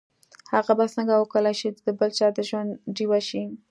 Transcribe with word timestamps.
هغه 0.53 0.73
به 0.77 0.85
څنګه 0.95 1.13
وکولای 1.15 1.55
شي 1.59 1.69
د 1.85 1.87
بل 1.99 2.09
چا 2.17 2.27
د 2.37 2.39
ژوند 2.49 2.71
ډيوه 2.95 3.19
شي. 3.29 3.43